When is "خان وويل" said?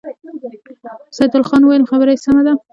1.49-1.89